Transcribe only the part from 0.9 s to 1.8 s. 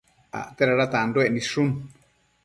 tanduec nidshu